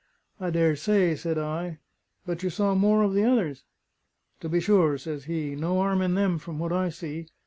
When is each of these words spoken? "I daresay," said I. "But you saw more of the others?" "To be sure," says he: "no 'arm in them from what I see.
"I 0.39 0.49
daresay," 0.49 1.13
said 1.13 1.37
I. 1.37 1.77
"But 2.25 2.41
you 2.41 2.49
saw 2.49 2.73
more 2.73 3.03
of 3.03 3.13
the 3.13 3.23
others?" 3.23 3.65
"To 4.39 4.49
be 4.49 4.59
sure," 4.59 4.97
says 4.97 5.25
he: 5.25 5.55
"no 5.55 5.79
'arm 5.79 6.01
in 6.01 6.15
them 6.15 6.39
from 6.39 6.57
what 6.57 6.73
I 6.73 6.89
see. 6.89 7.27